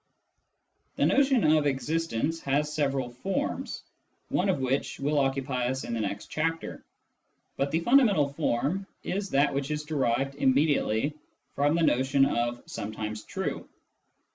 [0.95, 3.83] The notion of" existence" has several forms,
[4.29, 6.83] one of which will occupy us in the next chapter;
[7.55, 11.13] but the fundamental form is that which is derived immediately
[11.53, 13.69] from the notion of" some times true."